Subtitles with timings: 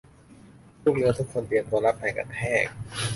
[0.83, 2.65] ลูกเรือทุกคน เตรียมตัวรับแรงกระแทก